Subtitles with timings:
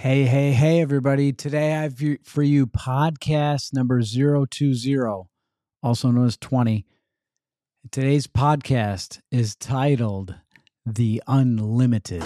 [0.00, 1.30] Hey, hey, hey, everybody.
[1.30, 5.28] Today I have for you podcast number 020,
[5.82, 6.86] also known as 20.
[7.90, 10.36] Today's podcast is titled
[10.86, 12.24] The Unlimited.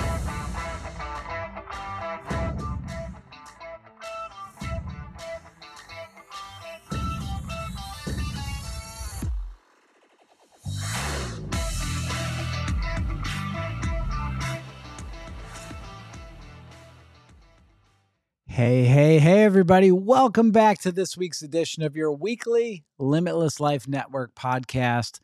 [19.54, 19.92] Everybody.
[19.92, 25.20] Welcome back to this week's edition of your weekly Limitless Life Network podcast.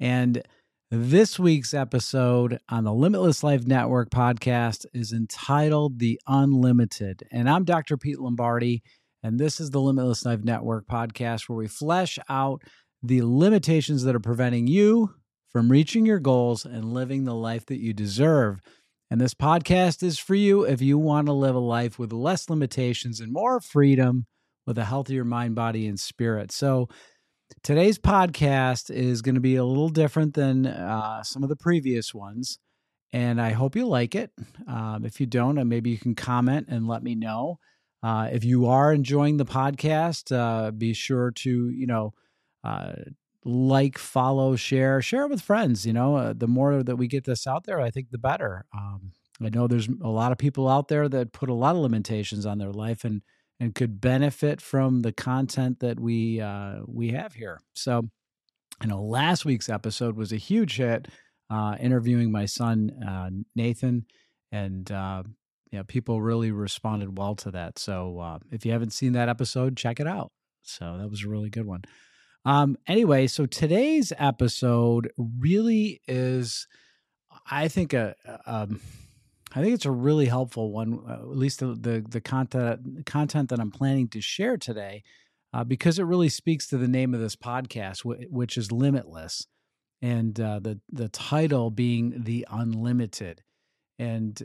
[0.00, 0.42] And
[0.90, 7.22] this week's episode on the Limitless Life Network podcast is entitled The Unlimited.
[7.30, 7.96] And I'm Dr.
[7.96, 8.82] Pete Lombardi,
[9.22, 12.62] and this is the Limitless Life Network podcast where we flesh out
[13.00, 15.14] the limitations that are preventing you
[15.50, 18.60] from reaching your goals and living the life that you deserve.
[19.10, 22.50] And this podcast is for you if you want to live a life with less
[22.50, 24.26] limitations and more freedom
[24.66, 26.52] with a healthier mind, body, and spirit.
[26.52, 26.88] So,
[27.62, 32.12] today's podcast is going to be a little different than uh, some of the previous
[32.12, 32.58] ones.
[33.10, 34.30] And I hope you like it.
[34.66, 37.58] Um, if you don't, uh, maybe you can comment and let me know.
[38.02, 42.12] Uh, if you are enjoying the podcast, uh, be sure to, you know,
[42.62, 42.92] uh,
[43.48, 45.86] like, follow, share, share it with friends.
[45.86, 48.66] You know, uh, the more that we get this out there, I think the better.
[48.76, 51.80] Um, I know there's a lot of people out there that put a lot of
[51.82, 53.22] limitations on their life and
[53.60, 57.60] and could benefit from the content that we uh, we have here.
[57.74, 58.08] So,
[58.82, 61.08] you know last week's episode was a huge hit,
[61.50, 64.06] uh, interviewing my son uh, Nathan,
[64.52, 65.22] and uh,
[65.72, 67.78] yeah, people really responded well to that.
[67.78, 70.32] So, uh, if you haven't seen that episode, check it out.
[70.62, 71.82] So that was a really good one.
[72.48, 76.66] Um, anyway, so today's episode really is,
[77.50, 78.14] I think, a,
[78.46, 78.80] um,
[79.54, 80.98] I think it's a really helpful one.
[81.06, 85.02] Uh, at least the, the, the content content that I'm planning to share today,
[85.52, 89.46] uh, because it really speaks to the name of this podcast, which is limitless,
[90.00, 93.42] and uh, the the title being the unlimited.
[93.98, 94.40] And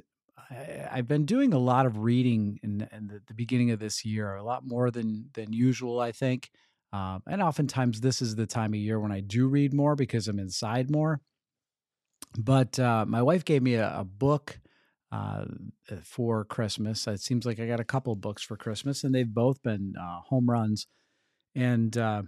[0.52, 4.04] I, have been doing a lot of reading in, in the, the beginning of this
[4.04, 6.50] year, a lot more than than usual, I think.
[6.94, 10.28] Um, and oftentimes, this is the time of year when I do read more because
[10.28, 11.20] I'm inside more.
[12.38, 14.60] But uh, my wife gave me a, a book
[15.12, 15.46] uh,
[16.04, 17.06] for Christmas.
[17.08, 20.22] It seems like I got a couple books for Christmas, and they've both been uh,
[20.22, 20.88] home runs.
[21.56, 22.24] And uh,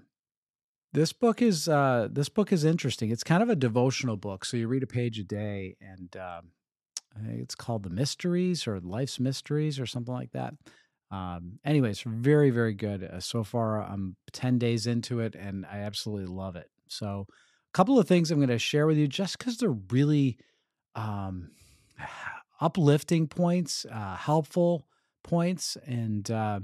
[0.93, 3.11] this book is uh, this book is interesting.
[3.11, 6.51] It's kind of a devotional book, so you read a page a day, and um,
[7.27, 10.53] it's called "The Mysteries" or "Life's Mysteries" or something like that.
[11.11, 13.03] Um, anyways, very, very good.
[13.03, 16.69] Uh, so far, I'm 10 days into it and I absolutely love it.
[16.87, 20.37] So, a couple of things I'm going to share with you just because they're really
[20.95, 21.51] um,
[22.61, 24.87] uplifting points, uh, helpful
[25.23, 26.59] points, and uh,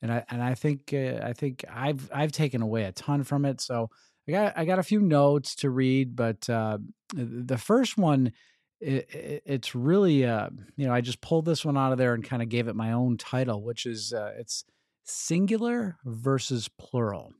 [0.00, 3.44] and I and I think uh, I think I've I've taken away a ton from
[3.44, 3.60] it.
[3.60, 3.90] So
[4.28, 6.78] I got I got a few notes to read, but uh,
[7.14, 8.32] the first one
[8.82, 12.14] it, it, it's really uh, you know I just pulled this one out of there
[12.14, 14.64] and kind of gave it my own title, which is uh, it's
[15.04, 17.32] singular versus plural,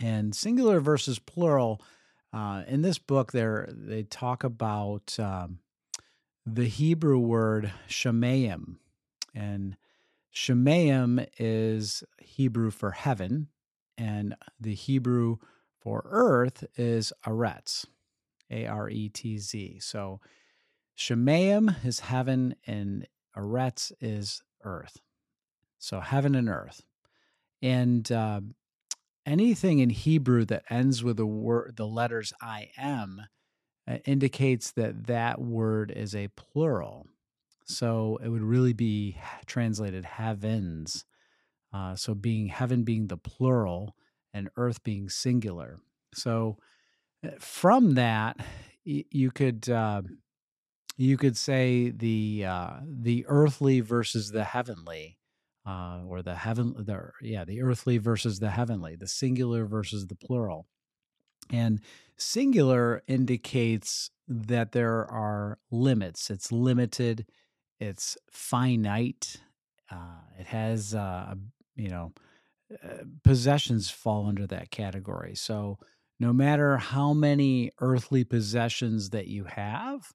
[0.00, 1.80] and singular versus plural.
[2.32, 5.58] Uh, in this book, there they talk about um,
[6.46, 8.76] the Hebrew word shemayim,
[9.34, 9.76] and
[10.34, 13.48] shemayim is Hebrew for heaven,
[13.96, 15.36] and the Hebrew
[15.80, 17.86] for earth is aretz,
[18.50, 19.78] A R E T Z.
[19.80, 20.20] So
[20.96, 24.98] Shemayim is heaven and Eretz is earth.
[25.78, 26.82] So heaven and earth.
[27.60, 28.40] And uh,
[29.26, 33.22] anything in Hebrew that ends with the word, the letters I am,
[33.88, 37.06] uh, indicates that that word is a plural.
[37.64, 39.16] So it would really be
[39.46, 41.04] translated heavens.
[41.72, 43.96] Uh, so being heaven being the plural
[44.34, 45.78] and earth being singular.
[46.14, 46.58] So
[47.24, 48.36] uh, from that,
[48.84, 50.02] you could uh,
[50.96, 55.18] you could say the uh, the earthly versus the heavenly,
[55.66, 60.14] uh, or the heaven, the yeah, the earthly versus the heavenly, the singular versus the
[60.14, 60.66] plural,
[61.50, 61.80] and
[62.16, 66.30] singular indicates that there are limits.
[66.30, 67.26] It's limited.
[67.80, 69.38] It's finite.
[69.90, 71.34] Uh, it has uh,
[71.74, 72.12] you know
[72.72, 75.34] uh, possessions fall under that category.
[75.34, 75.78] So
[76.20, 80.12] no matter how many earthly possessions that you have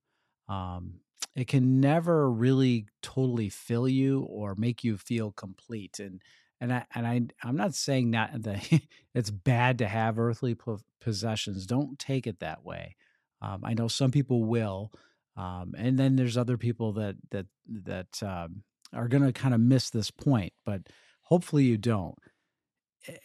[0.47, 0.99] um,
[1.35, 5.99] it can never really totally fill you or make you feel complete.
[5.99, 6.21] And
[6.59, 8.81] and I and I I'm not saying that that
[9.13, 10.55] it's bad to have earthly
[10.99, 11.65] possessions.
[11.65, 12.95] Don't take it that way.
[13.41, 14.91] Um, I know some people will,
[15.35, 19.59] um, and then there's other people that that that um, are going to kind of
[19.59, 20.81] miss this point, but
[21.23, 22.15] hopefully you don't.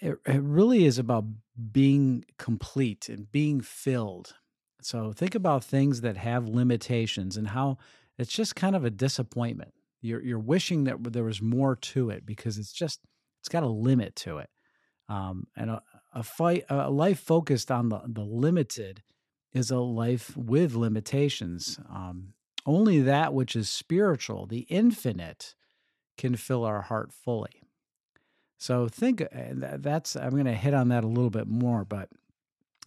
[0.00, 1.24] It, it really is about
[1.72, 4.34] being complete and being filled.
[4.84, 7.78] So think about things that have limitations and how
[8.18, 9.72] it's just kind of a disappointment.
[10.00, 13.00] You're you're wishing that there was more to it because it's just
[13.40, 14.50] it's got a limit to it.
[15.08, 15.82] Um, and a,
[16.12, 19.02] a fight a life focused on the, the limited
[19.52, 21.78] is a life with limitations.
[21.90, 25.54] Um, only that which is spiritual, the infinite,
[26.16, 27.62] can fill our heart fully.
[28.58, 29.26] So think uh,
[29.78, 32.08] that's I'm going to hit on that a little bit more, but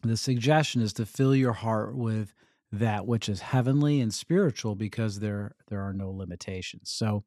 [0.09, 2.33] the suggestion is to fill your heart with
[2.71, 6.91] that which is heavenly and spiritual because there there are no limitations.
[6.91, 7.23] So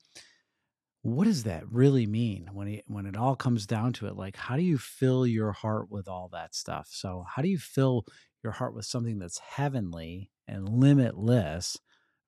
[1.03, 4.17] what does that really mean when it, when it all comes down to it?
[4.17, 6.89] Like how do you fill your heart with all that stuff?
[6.91, 8.05] So how do you fill
[8.43, 11.79] your heart with something that's heavenly and limitless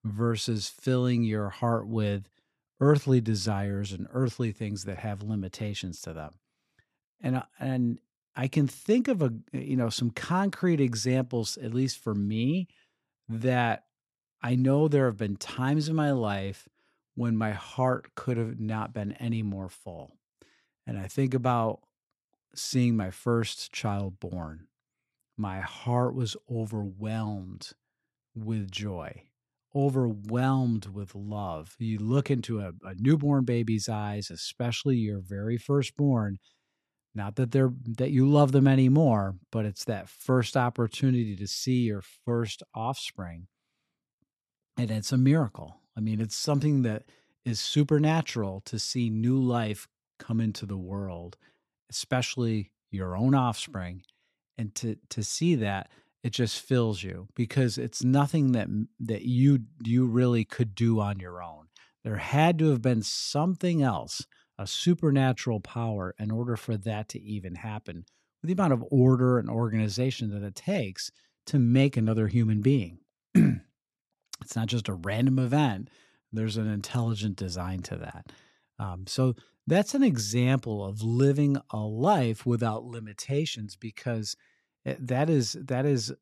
[0.05, 2.29] versus filling your heart with
[2.81, 6.32] earthly desires and earthly things that have limitations to them.
[7.23, 7.99] And uh, and
[8.37, 12.69] I can think of a you know some concrete examples at least for me
[13.29, 13.85] that
[14.43, 16.69] I know there have been times in my life
[17.15, 20.17] when my heart could have not been any more full.
[20.87, 21.81] And I think about
[22.55, 24.67] seeing my first child born
[25.41, 27.71] my heart was overwhelmed
[28.35, 29.23] with joy,
[29.75, 31.75] overwhelmed with love.
[31.79, 36.38] You look into a, a, newborn baby's eyes, especially your very firstborn.
[37.15, 41.83] Not that they're that you love them anymore, but it's that first opportunity to see
[41.83, 43.49] your first offspring.
[44.77, 45.81] And it's a miracle.
[45.97, 47.05] I mean, it's something that
[47.45, 51.37] is supernatural to see new life come into the world,
[51.91, 54.03] especially your own offspring
[54.61, 55.91] and to to see that
[56.23, 58.69] it just fills you because it's nothing that
[59.01, 61.67] that you you really could do on your own
[62.05, 64.27] there had to have been something else
[64.61, 68.05] a supernatural power in order for that to even happen.
[68.41, 71.11] With the amount of order and organization that it takes
[71.47, 72.99] to make another human being.
[74.43, 75.91] It's not just a random event.
[76.33, 78.33] There's an intelligent design to that.
[78.79, 79.35] Um, so
[79.67, 84.35] that's an example of living a life without limitations because
[84.85, 86.12] Eh, that is that is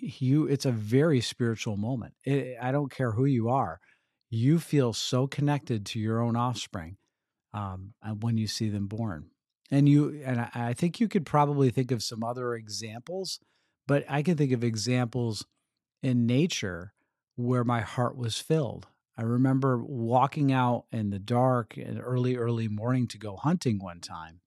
[0.00, 2.14] you it's a very spiritual moment.
[2.24, 3.80] It, i don't care who you are.
[4.30, 6.96] You feel so connected to your own offspring
[7.54, 9.30] um, when you see them born
[9.70, 13.40] and you and I, I think you could probably think of some other examples
[13.86, 15.46] but i can think of examples
[16.02, 16.92] in nature
[17.36, 22.68] where my heart was filled i remember walking out in the dark and early early
[22.68, 24.40] morning to go hunting one time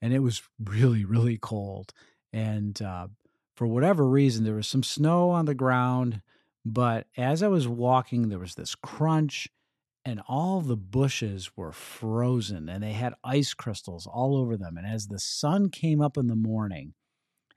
[0.00, 1.92] and it was really really cold
[2.32, 3.08] and uh,
[3.60, 6.22] for whatever reason, there was some snow on the ground.
[6.64, 9.48] But as I was walking, there was this crunch,
[10.04, 14.76] and all the bushes were frozen and they had ice crystals all over them.
[14.76, 16.94] And as the sun came up in the morning,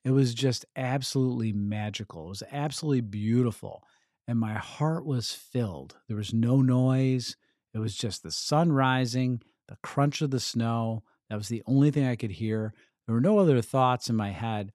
[0.03, 2.25] it was just absolutely magical.
[2.25, 3.83] It was absolutely beautiful.
[4.27, 5.95] And my heart was filled.
[6.07, 7.37] There was no noise.
[7.73, 11.03] It was just the sun rising, the crunch of the snow.
[11.29, 12.73] That was the only thing I could hear.
[13.05, 14.71] There were no other thoughts in my head.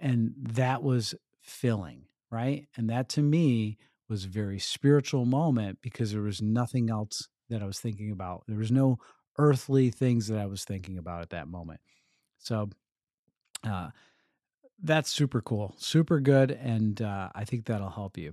[0.00, 2.66] And that was filling, right?
[2.76, 3.76] And that to me
[4.10, 8.42] was a very spiritual moment because there was nothing else that I was thinking about.
[8.46, 8.98] There was no
[9.38, 11.80] earthly things that I was thinking about at that moment.
[12.38, 12.68] So,
[13.64, 13.90] uh,
[14.82, 16.50] that's super cool, super good.
[16.50, 18.32] And uh, I think that'll help you.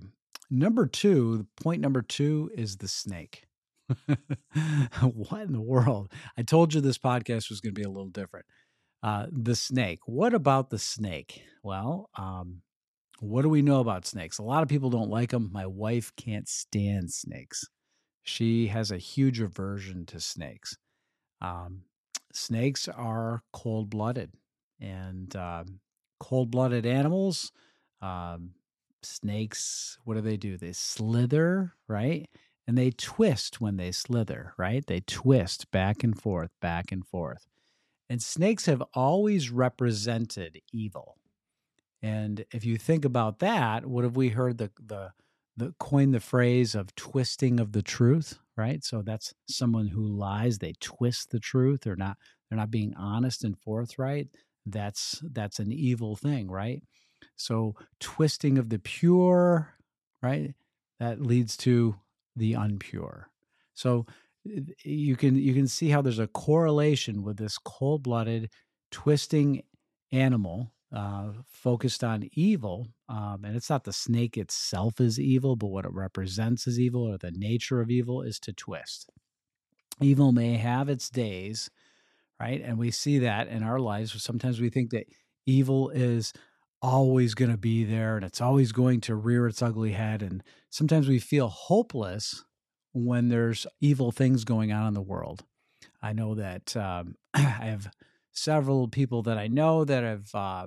[0.50, 3.44] Number two, point number two is the snake.
[5.02, 6.10] what in the world?
[6.36, 8.46] I told you this podcast was going to be a little different.
[9.02, 10.00] Uh, the snake.
[10.06, 11.42] What about the snake?
[11.62, 12.62] Well, um,
[13.20, 14.38] what do we know about snakes?
[14.38, 15.50] A lot of people don't like them.
[15.52, 17.64] My wife can't stand snakes.
[18.22, 20.76] She has a huge aversion to snakes.
[21.40, 21.82] Um,
[22.32, 24.32] snakes are cold blooded,
[24.80, 25.80] and um,
[26.20, 27.52] cold blooded animals,
[28.02, 28.50] um,
[29.02, 30.56] snakes, what do they do?
[30.56, 32.28] They slither, right?
[32.66, 34.84] And they twist when they slither, right?
[34.86, 37.46] They twist back and forth, back and forth.
[38.10, 41.16] And snakes have always represented evil.
[42.02, 45.12] And if you think about that, what have we heard the the
[45.56, 48.84] the coin the phrase of twisting of the truth, right?
[48.84, 52.16] So that's someone who lies, they twist the truth, they're not
[52.48, 54.28] they're not being honest and forthright.
[54.66, 56.82] That's that's an evil thing, right?
[57.36, 59.74] So twisting of the pure,
[60.22, 60.54] right?
[61.00, 61.96] That leads to
[62.36, 63.24] the unpure.
[63.74, 64.06] So
[64.48, 68.50] eh, you can you can see how there's a correlation with this cold-blooded
[68.90, 69.62] twisting
[70.12, 75.66] animal uh, focused on evil um, and it's not the snake itself is evil but
[75.66, 79.10] what it represents as evil or the nature of evil is to twist
[80.00, 81.70] evil may have its days,
[82.40, 82.60] right?
[82.62, 84.20] And we see that in our lives.
[84.22, 85.06] Sometimes we think that
[85.46, 86.32] evil is
[86.80, 90.22] always going to be there and it's always going to rear its ugly head.
[90.22, 92.44] And sometimes we feel hopeless
[92.92, 95.44] when there's evil things going on in the world.
[96.00, 97.90] I know that um, I have
[98.38, 100.66] several people that I know that have uh,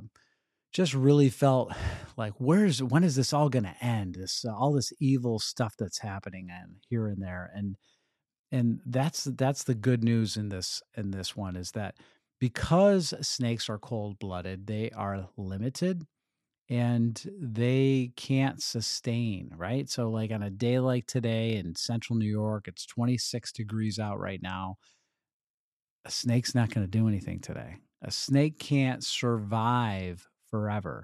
[0.73, 1.73] just really felt
[2.17, 4.15] like, where's when is this all going to end?
[4.15, 7.75] This uh, all this evil stuff that's happening and here and there, and
[8.51, 11.95] and that's that's the good news in this in this one is that
[12.39, 16.05] because snakes are cold blooded, they are limited
[16.71, 19.89] and they can't sustain, right?
[19.89, 24.19] So, like on a day like today in central New York, it's 26 degrees out
[24.19, 24.77] right now.
[26.05, 27.77] A snake's not going to do anything today.
[28.01, 31.03] A snake can't survive forever,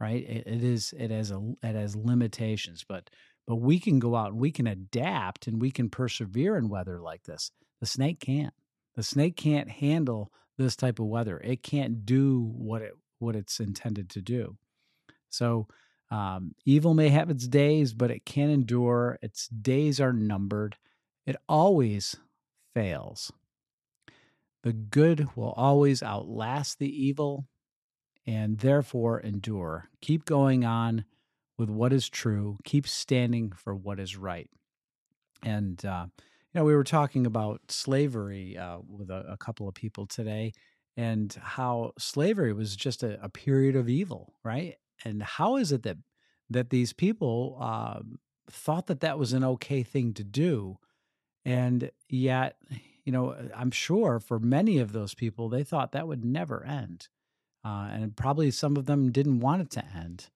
[0.00, 0.22] right?
[0.22, 3.10] It, it is it has a it has limitations, but
[3.46, 7.00] but we can go out and we can adapt and we can persevere in weather
[7.00, 7.50] like this.
[7.80, 8.54] The snake can't.
[8.96, 11.38] The snake can't handle this type of weather.
[11.38, 14.56] It can't do what it what it's intended to do.
[15.30, 15.68] So
[16.10, 19.18] um, evil may have its days, but it can endure.
[19.22, 20.76] Its days are numbered.
[21.26, 22.16] It always
[22.74, 23.32] fails.
[24.64, 27.46] The good will always outlast the evil
[28.26, 29.90] and therefore endure.
[30.00, 31.04] Keep going on
[31.58, 32.56] with what is true.
[32.64, 34.48] Keep standing for what is right.
[35.42, 39.74] And uh, you know, we were talking about slavery uh, with a, a, couple of
[39.74, 40.54] people today,
[40.96, 44.76] and how slavery was just a, a, period of evil, right?
[45.04, 45.98] And how is it that
[46.48, 48.00] that these people uh,
[48.50, 50.78] thought that that was an okay thing to do,
[51.44, 52.56] and yet,
[53.04, 57.08] you know, I'm sure for many of those people, they thought that would never end,
[57.64, 60.30] uh, and probably some of them didn't want it to end.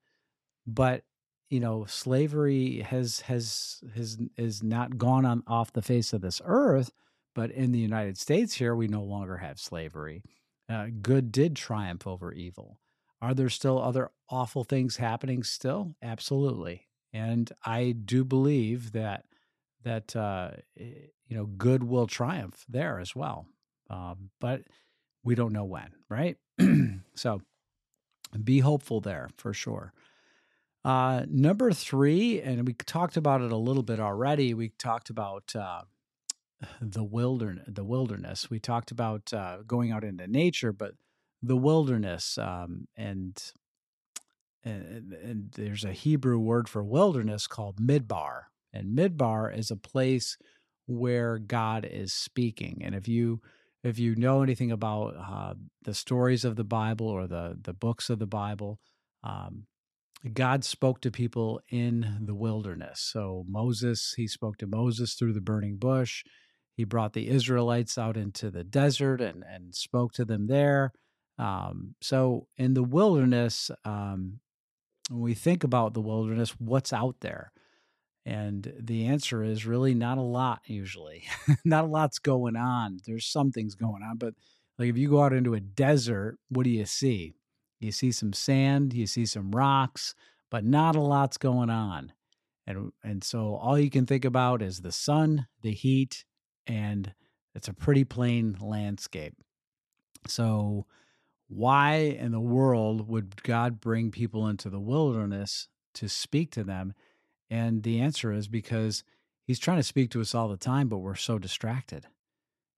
[0.66, 1.04] But
[1.50, 6.40] you know slavery has has has is not gone on off the face of this
[6.44, 6.90] earth
[7.34, 10.22] but in the united states here we no longer have slavery
[10.68, 12.78] uh, good did triumph over evil
[13.20, 19.24] are there still other awful things happening still absolutely and i do believe that
[19.84, 23.46] that uh, you know good will triumph there as well
[23.90, 24.62] um, but
[25.24, 26.36] we don't know when right
[27.14, 27.40] so
[28.44, 29.92] be hopeful there for sure
[30.84, 34.54] uh, number three, and we talked about it a little bit already.
[34.54, 35.82] We talked about uh,
[36.80, 37.64] the wilderness.
[37.68, 38.48] The wilderness.
[38.48, 40.94] We talked about uh, going out into nature, but
[41.42, 43.40] the wilderness, um, and,
[44.64, 50.36] and and there's a Hebrew word for wilderness called midbar, and midbar is a place
[50.86, 52.82] where God is speaking.
[52.84, 53.40] And if you
[53.84, 58.10] if you know anything about uh, the stories of the Bible or the the books
[58.10, 58.78] of the Bible,
[59.22, 59.66] um,
[60.32, 63.00] God spoke to people in the wilderness.
[63.12, 66.24] So Moses, he spoke to Moses through the burning bush.
[66.76, 70.92] He brought the Israelites out into the desert and, and spoke to them there.
[71.38, 74.40] Um, so in the wilderness, um,
[75.08, 77.52] when we think about the wilderness, what's out there?
[78.28, 81.24] And the answer is really not a lot, usually.
[81.64, 82.98] not a lot's going on.
[83.06, 84.34] There's some things going on, but
[84.78, 87.32] like if you go out into a desert, what do you see?
[87.80, 90.14] You see some sand, you see some rocks,
[90.50, 92.12] but not a lot's going on.
[92.66, 96.26] And and so all you can think about is the sun, the heat,
[96.66, 97.14] and
[97.54, 99.36] it's a pretty plain landscape.
[100.26, 100.84] So
[101.48, 106.92] why in the world would God bring people into the wilderness to speak to them?
[107.50, 109.04] And the answer is because
[109.46, 112.06] he's trying to speak to us all the time, but we're so distracted.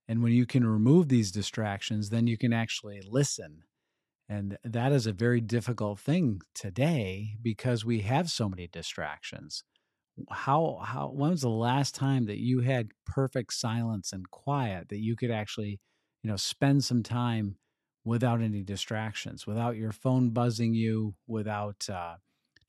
[0.08, 3.64] And when you can remove these distractions, then you can actually listen
[4.30, 9.64] and that is a very difficult thing today because we have so many distractions.
[10.30, 15.00] How how when was the last time that you had perfect silence and quiet that
[15.00, 15.80] you could actually,
[16.22, 17.56] you know, spend some time
[18.04, 22.14] without any distractions, without your phone buzzing you, without uh,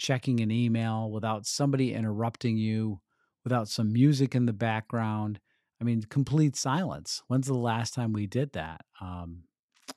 [0.01, 2.99] checking an email, without somebody interrupting you,
[3.43, 5.39] without some music in the background.
[5.79, 7.21] I mean, complete silence.
[7.27, 8.81] When's the last time we did that?
[8.99, 9.43] Um,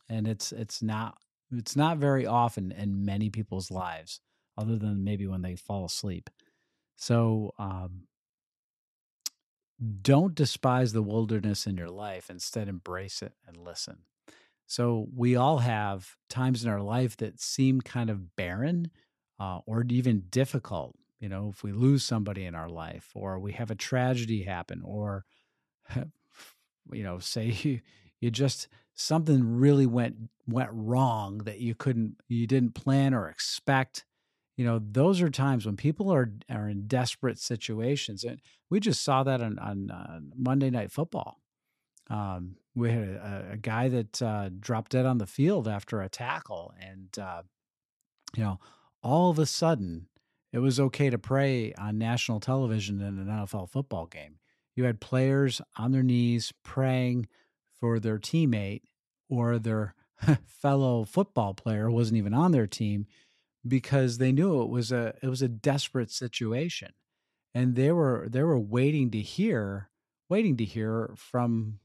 [0.08, 1.16] and it's it's not
[1.50, 4.20] it's not very often in many people's lives,
[4.58, 6.28] other than maybe when they fall asleep.
[6.96, 8.02] So um,
[10.02, 12.28] don't despise the wilderness in your life.
[12.28, 13.98] Instead, embrace it and listen.
[14.66, 18.90] So we all have times in our life that seem kind of barren
[19.38, 20.96] uh, or even difficult.
[21.20, 24.82] You know, if we lose somebody in our life, or we have a tragedy happen,
[24.84, 25.24] or
[26.92, 27.80] you know, say you,
[28.20, 34.04] you just something really went went wrong that you couldn't you didn't plan or expect
[34.56, 39.02] you know those are times when people are are in desperate situations and we just
[39.02, 41.40] saw that on on uh, monday night football
[42.10, 46.08] um, we had a, a guy that uh, dropped dead on the field after a
[46.08, 47.42] tackle, and uh,
[48.36, 48.60] you know,
[49.04, 50.06] all of a sudden,
[50.52, 54.38] it was okay to pray on national television in an NFL football game.
[54.74, 57.28] You had players on their knees praying
[57.78, 58.82] for their teammate
[59.28, 59.94] or their
[60.46, 63.06] fellow football player wasn't even on their team
[63.66, 66.92] because they knew it was a it was a desperate situation.
[67.54, 69.90] And they were they were waiting to hear
[70.28, 71.78] waiting to hear from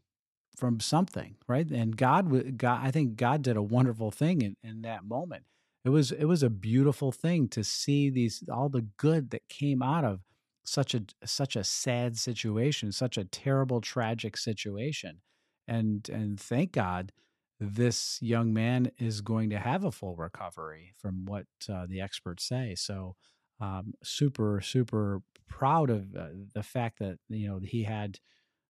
[0.55, 1.69] from something right?
[1.69, 5.43] And god god i think god did a wonderful thing in, in that moment
[5.85, 9.81] it was it was a beautiful thing to see these all the good that came
[9.81, 10.21] out of
[10.63, 15.21] such a such a sad situation such a terrible tragic situation.
[15.67, 17.11] And and thank god
[17.59, 22.45] this young man is going to have a full recovery from what uh, the experts
[22.47, 22.73] say.
[22.75, 23.15] So
[23.59, 28.19] um, super super proud of uh, the fact that you know he had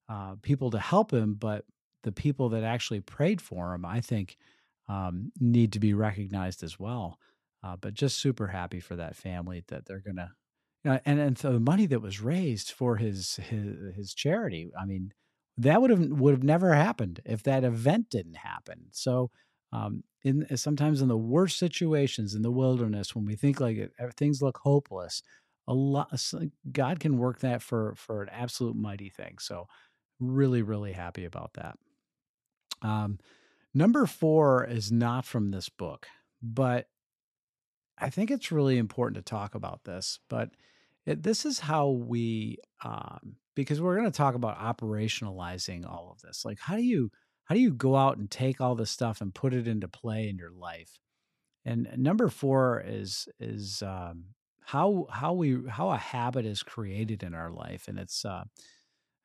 [0.10, 1.66] uh, people to help him, but
[2.04, 4.38] the people that actually prayed for him, I think,
[4.90, 7.20] um, need to be recognized as well.
[7.64, 10.32] Uh, but just super happy for that family that they're gonna,
[10.84, 14.72] you know, and and so the money that was raised for his his his charity,
[14.80, 15.14] I mean,
[15.58, 18.88] that would have would have never happened if that event didn't happen.
[18.92, 19.32] So
[19.74, 23.94] um, in sometimes in the worst situations in the wilderness when we think like it,
[24.18, 25.22] things look hopeless
[25.68, 26.10] a lot
[26.72, 29.68] god can work that for for an absolute mighty thing so
[30.20, 31.78] really really happy about that
[32.82, 33.20] um,
[33.74, 36.08] number four is not from this book
[36.42, 36.88] but
[37.98, 40.50] i think it's really important to talk about this but
[41.06, 46.22] it, this is how we um, because we're going to talk about operationalizing all of
[46.22, 47.12] this like how do you
[47.50, 50.30] how do you go out and take all this stuff and put it into play
[50.30, 51.00] in your life?
[51.66, 54.26] And number four is is um,
[54.62, 58.44] how how we how a habit is created in our life, and it's uh,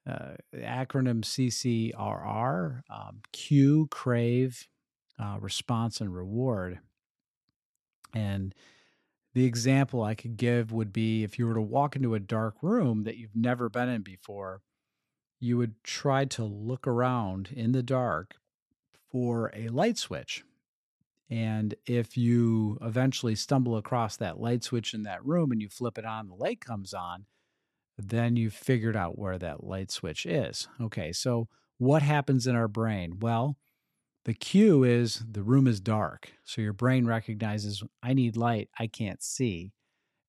[0.08, 4.66] uh, acronym CCRR, um, cue, crave,
[5.18, 6.80] uh, response, and reward.
[8.12, 8.54] And
[9.34, 12.56] the example I could give would be if you were to walk into a dark
[12.62, 14.60] room that you've never been in before
[15.44, 18.36] you would try to look around in the dark
[19.10, 20.42] for a light switch.
[21.28, 25.98] And if you eventually stumble across that light switch in that room and you flip
[25.98, 27.26] it on, the light comes on,
[27.96, 30.68] then you've figured out where that light switch is.
[30.80, 33.18] Okay, so what happens in our brain?
[33.20, 33.56] Well,
[34.24, 36.32] the cue is the room is dark.
[36.44, 39.72] So your brain recognizes, I need light, I can't see.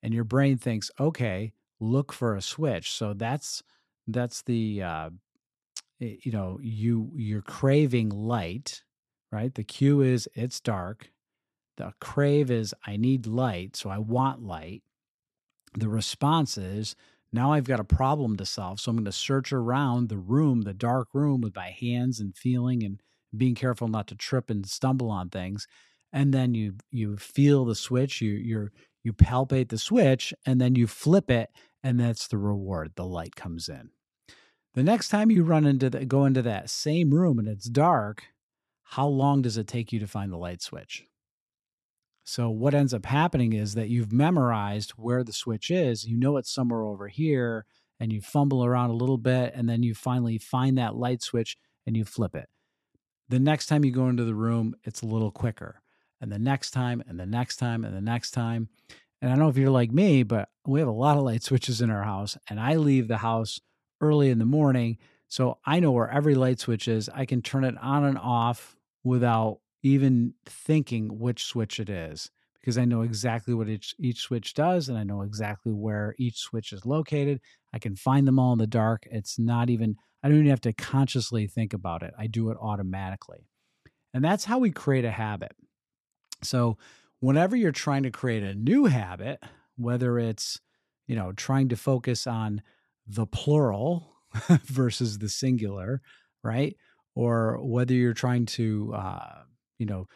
[0.04, 2.92] And your brain thinks, okay, look for a switch.
[2.92, 3.64] So that's
[4.08, 5.10] that's the uh,
[6.00, 8.84] you know you you're craving light
[9.32, 11.10] right the cue is it's dark
[11.78, 14.84] the crave is i need light so i want light
[15.74, 16.96] the response is
[17.32, 20.62] now i've got a problem to solve so i'm going to search around the room
[20.62, 23.02] the dark room with my hands and feeling and
[23.36, 25.68] being careful not to trip and stumble on things
[26.14, 28.72] and then you you feel the switch you you're
[29.04, 31.50] you palpate the switch and then you flip it
[31.84, 33.90] and that's the reward the light comes in
[34.76, 38.26] the next time you run into the, go into that same room and it's dark,
[38.84, 41.06] how long does it take you to find the light switch?
[42.28, 46.06] So what ends up happening is that you've memorized where the switch is.
[46.06, 47.66] You know it's somewhere over here
[48.00, 51.56] and you fumble around a little bit and then you finally find that light switch
[51.86, 52.50] and you flip it.
[53.30, 55.82] The next time you go into the room, it's a little quicker.
[56.20, 58.70] And the next time and the next time and the next time.
[59.22, 61.44] And I don't know if you're like me, but we have a lot of light
[61.44, 63.60] switches in our house and I leave the house
[64.02, 64.98] early in the morning.
[65.28, 67.08] So I know where every light switch is.
[67.08, 72.76] I can turn it on and off without even thinking which switch it is because
[72.76, 76.74] I know exactly what each, each switch does and I know exactly where each switch
[76.74, 77.40] is located.
[77.72, 79.04] I can find them all in the dark.
[79.12, 82.16] It's not even, I don't even have to consciously think about it.
[82.18, 83.48] I do it automatically.
[84.12, 85.52] And that's how we create a habit.
[86.42, 86.80] So,
[87.20, 89.44] whenever you're trying to create a new habit,
[89.78, 90.60] whether it's,
[91.06, 92.64] you know, trying to focus on
[93.06, 94.16] the plural
[94.64, 96.02] versus the singular,
[96.44, 96.76] right?
[97.14, 99.44] Or whether you're trying to, uh,
[99.78, 100.08] you know,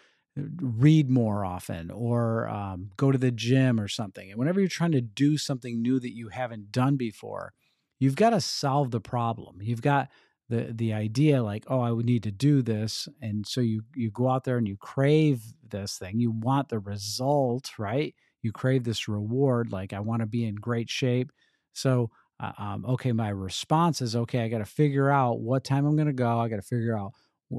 [0.61, 4.29] read more often or um, go to the gym or something.
[4.29, 7.53] And whenever you're trying to do something new that you haven't done before,
[7.99, 9.57] you've got to solve the problem.
[9.61, 10.09] You've got
[10.47, 14.09] the the idea like, oh, I would need to do this, and so you you
[14.11, 16.19] go out there and you crave this thing.
[16.19, 18.15] You want the result, right?
[18.41, 21.31] You crave this reward, like I want to be in great shape.
[21.73, 24.39] So uh, um, okay, my response is okay.
[24.43, 26.39] I got to figure out what time I'm going to go.
[26.39, 27.11] I got to figure out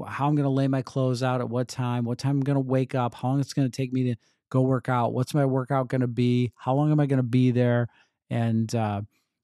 [0.07, 2.55] how I'm going to lay my clothes out at what time, what time I'm going
[2.55, 4.15] to wake up, how long it's going to take me to
[4.49, 7.23] go work out, what's my workout going to be, how long am I going to
[7.23, 7.87] be there,
[8.29, 9.01] and uh,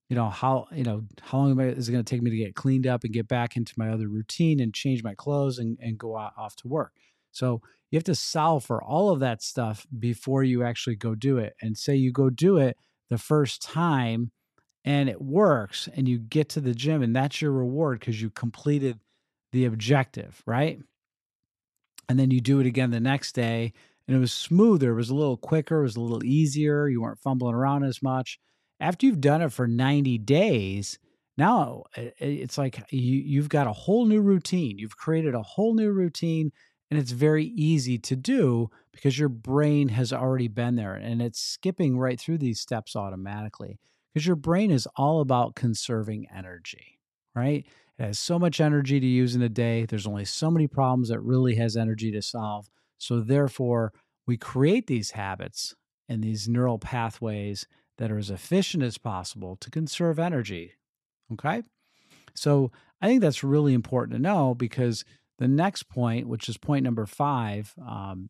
[0.10, 2.56] you know how you know how long is it going to take me to get
[2.56, 5.98] cleaned up and get back into my other routine and change my clothes and, and
[5.98, 6.94] go out, off to work.
[7.32, 11.38] So you have to solve for all of that stuff before you actually go do
[11.38, 12.78] it and say you go do it
[13.10, 14.32] the first time
[14.84, 18.30] and it works and you get to the gym and that's your reward because you
[18.30, 19.00] completed
[19.52, 20.80] the objective right?
[22.10, 23.74] And then you do it again the next day
[24.08, 27.02] and it was smoother it was a little quicker it was a little easier you
[27.02, 28.40] weren't fumbling around as much.
[28.80, 31.00] After you've done it for 90 days,
[31.38, 34.80] now it's like you, you've got a whole new routine.
[34.80, 36.52] You've created a whole new routine,
[36.90, 41.40] and it's very easy to do because your brain has already been there and it's
[41.40, 43.80] skipping right through these steps automatically
[44.14, 46.97] because your brain is all about conserving energy,
[47.38, 47.66] right?
[48.00, 49.86] It has so much energy to use in a day.
[49.86, 52.70] There's only so many problems that really has energy to solve.
[52.98, 53.94] So, therefore,
[54.26, 55.76] we create these habits
[56.10, 60.74] and these neural pathways that are as efficient as possible to conserve energy.
[61.34, 61.64] Okay.
[62.34, 62.72] So
[63.02, 65.04] I think that's really important to know because
[65.40, 68.30] the next point, which is point number five, um,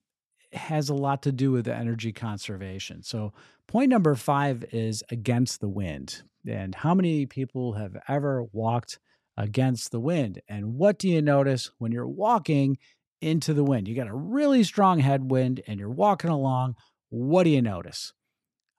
[0.53, 3.03] has a lot to do with the energy conservation.
[3.03, 3.33] So,
[3.67, 6.23] point number five is against the wind.
[6.47, 8.99] And how many people have ever walked
[9.35, 10.41] against the wind?
[10.47, 12.77] And what do you notice when you're walking
[13.21, 13.87] into the wind?
[13.87, 16.75] You got a really strong headwind and you're walking along.
[17.09, 18.13] What do you notice?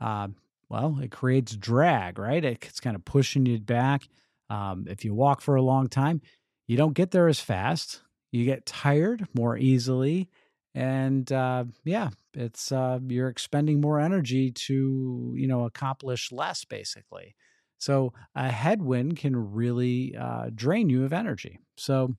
[0.01, 0.29] Uh,
[0.69, 2.45] well, it creates drag, right?
[2.45, 4.09] It's kind of pushing you back.
[4.51, 6.21] Um, if you walk for a long time,
[6.67, 8.03] you don't get there as fast.
[8.31, 10.29] You get tired more easily,
[10.75, 17.35] and uh, yeah, it's uh, you're expending more energy to you know accomplish less, basically.
[17.79, 21.59] So a headwind can really uh, drain you of energy.
[21.77, 22.15] So,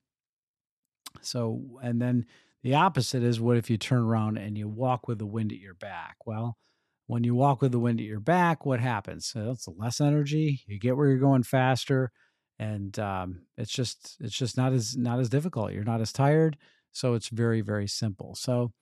[1.20, 2.26] so and then
[2.62, 5.58] the opposite is what if you turn around and you walk with the wind at
[5.58, 6.16] your back?
[6.26, 6.56] Well,
[7.06, 9.26] when you walk with the wind at your back, what happens?
[9.26, 10.62] So it's less energy.
[10.66, 12.12] You get where you're going faster,
[12.58, 15.72] and um, it's just it's just not as not as difficult.
[15.72, 16.56] You're not as tired,
[16.92, 18.34] so it's very very simple.
[18.34, 18.72] So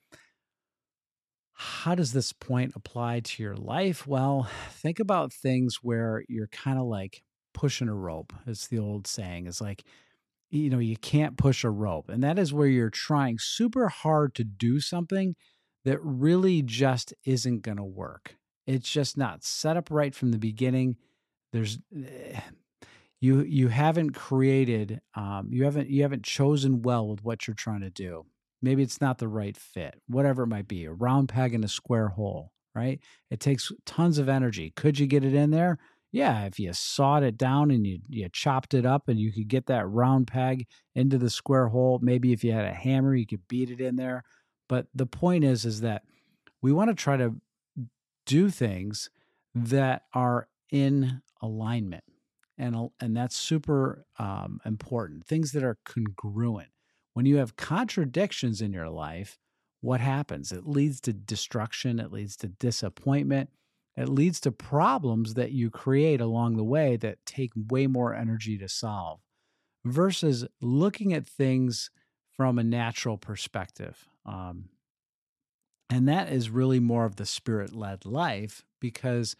[1.61, 4.07] how does this point apply to your life?
[4.07, 7.21] Well, think about things where you're kind of like
[7.53, 8.31] pushing a rope.
[8.47, 9.45] It's the old saying.
[9.45, 9.83] It's like
[10.49, 14.35] you know you can't push a rope, and that is where you're trying super hard
[14.35, 15.35] to do something
[15.83, 18.37] that really just isn't going to work.
[18.65, 20.95] It's just not set up right from the beginning.
[21.51, 22.39] There's eh,
[23.19, 27.81] you you haven't created um, you haven't you haven't chosen well with what you're trying
[27.81, 28.25] to do.
[28.61, 31.67] Maybe it's not the right fit, whatever it might be, a round peg in a
[31.67, 32.99] square hole, right?
[33.29, 34.73] It takes tons of energy.
[34.75, 35.77] Could you get it in there?
[36.11, 39.47] Yeah, if you sawed it down and you you chopped it up and you could
[39.47, 41.99] get that round peg into the square hole.
[42.01, 44.23] Maybe if you had a hammer, you could beat it in there.
[44.67, 46.03] But the point is, is that
[46.61, 47.35] we want to try to
[48.25, 49.09] do things
[49.53, 52.03] that are in alignment,
[52.57, 55.27] and and that's super um, important.
[55.27, 56.69] Things that are congruent.
[57.19, 59.37] When you have contradictions in your life,
[59.81, 60.53] what happens?
[60.53, 61.99] It leads to destruction.
[61.99, 63.49] It leads to disappointment.
[63.97, 68.57] It leads to problems that you create along the way that take way more energy
[68.59, 69.19] to solve
[69.83, 71.91] versus looking at things
[72.37, 74.07] from a natural perspective.
[74.25, 74.69] Um,
[75.89, 79.35] and that is really more of the spirit led life because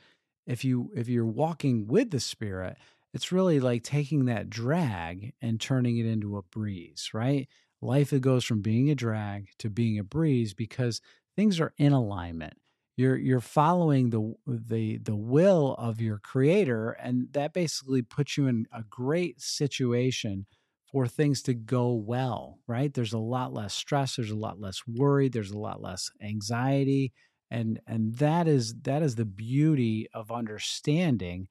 [0.45, 2.75] if you if you're walking with the spirit
[3.13, 7.47] it's really like taking that drag and turning it into a breeze right
[7.81, 11.01] life it goes from being a drag to being a breeze because
[11.35, 12.53] things are in alignment
[12.97, 18.47] you're you're following the the the will of your creator and that basically puts you
[18.47, 20.45] in a great situation
[20.91, 22.93] for things to go well, right?
[22.93, 27.13] There's a lot less stress, there's a lot less worry, there's a lot less anxiety,
[27.51, 31.47] and and that is that is the beauty of understanding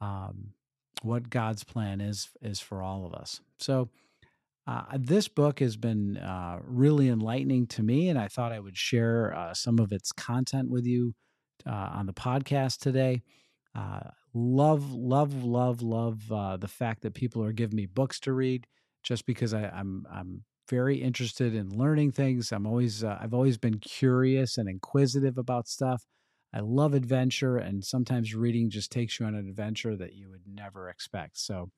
[0.00, 0.52] um,
[1.02, 3.40] what God's plan is is for all of us.
[3.58, 3.88] So.
[4.66, 8.76] Uh, this book has been uh, really enlightening to me, and I thought I would
[8.76, 11.14] share uh, some of its content with you
[11.66, 13.22] uh, on the podcast today.
[13.74, 14.00] Uh,
[14.34, 18.66] love, love, love, love uh, the fact that people are giving me books to read
[19.02, 22.52] just because I, am I'm, I'm very interested in learning things.
[22.52, 26.04] I'm always I've always been curious and inquisitive about stuff.
[26.54, 30.42] I love adventure, and sometimes reading just takes you on an adventure that you would
[30.46, 31.38] never expect.
[31.38, 31.70] So,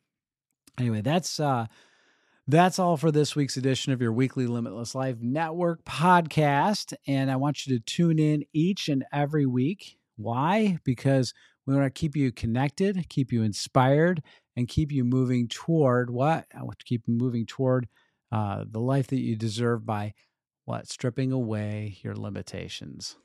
[0.78, 1.66] anyway, that's uh,
[2.46, 6.92] that's all for this week's edition of your weekly Limitless Life Network podcast.
[7.06, 9.96] And I want you to tune in each and every week.
[10.16, 10.78] Why?
[10.84, 11.32] Because
[11.66, 14.22] we want to keep you connected, keep you inspired,
[14.56, 16.46] and keep you moving toward what?
[16.54, 17.88] I want to keep moving toward
[18.30, 20.12] uh, the life that you deserve by
[20.66, 20.86] what?
[20.88, 23.16] Stripping away your limitations.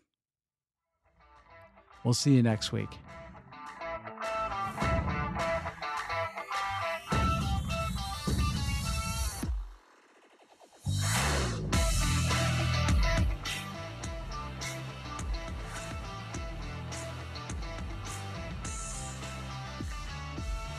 [2.05, 2.89] We'll see you next week.